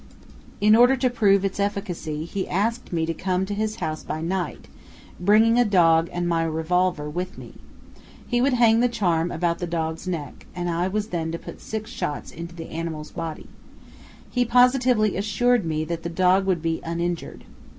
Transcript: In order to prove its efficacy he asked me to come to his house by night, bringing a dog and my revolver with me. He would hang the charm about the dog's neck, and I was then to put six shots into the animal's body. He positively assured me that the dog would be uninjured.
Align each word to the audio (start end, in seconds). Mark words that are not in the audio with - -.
In 0.59 0.75
order 0.75 0.95
to 0.95 1.11
prove 1.11 1.45
its 1.45 1.59
efficacy 1.59 2.25
he 2.25 2.47
asked 2.49 2.91
me 2.91 3.05
to 3.05 3.13
come 3.13 3.45
to 3.45 3.53
his 3.53 3.75
house 3.75 4.03
by 4.03 4.19
night, 4.19 4.67
bringing 5.19 5.59
a 5.59 5.63
dog 5.63 6.09
and 6.11 6.27
my 6.27 6.43
revolver 6.43 7.07
with 7.07 7.37
me. 7.37 7.53
He 8.27 8.41
would 8.41 8.53
hang 8.53 8.79
the 8.79 8.89
charm 8.89 9.29
about 9.31 9.59
the 9.59 9.67
dog's 9.67 10.07
neck, 10.07 10.47
and 10.55 10.71
I 10.71 10.87
was 10.87 11.09
then 11.09 11.31
to 11.33 11.37
put 11.37 11.61
six 11.61 11.91
shots 11.91 12.31
into 12.31 12.55
the 12.55 12.69
animal's 12.69 13.11
body. 13.11 13.45
He 14.27 14.43
positively 14.43 15.15
assured 15.17 15.65
me 15.65 15.83
that 15.85 16.01
the 16.01 16.09
dog 16.09 16.47
would 16.47 16.63
be 16.63 16.81
uninjured. 16.83 17.43